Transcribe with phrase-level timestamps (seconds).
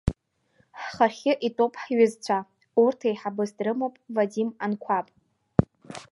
[0.79, 2.37] Ҳхахьы итәоуп ҳҩызцәа,
[2.81, 5.07] урҭ еиҳабыс дрымоуп Вадим Анқәаб.